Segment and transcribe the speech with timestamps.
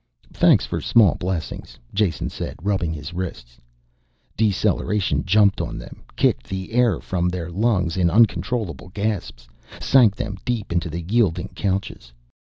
[0.33, 3.59] "Thanks for small blessings," Jason said, rubbing his wrists.
[4.35, 9.47] Deceleration jumped on them, kicked the air from their lungs in uncontrollable gasps,
[9.79, 12.11] sank them deep into the yielding couches.